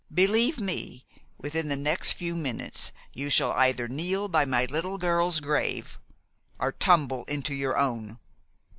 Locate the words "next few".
1.77-2.35